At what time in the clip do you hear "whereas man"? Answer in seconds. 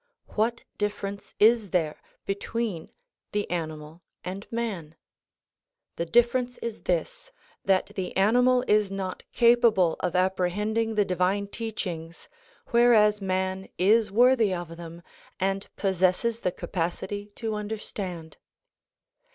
12.69-13.69